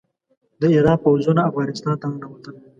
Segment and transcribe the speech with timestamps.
[0.59, 2.55] د ایران پوځونه افغانستان ته ننوتل.